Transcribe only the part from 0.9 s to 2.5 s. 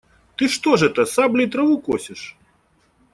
саблей траву косишь?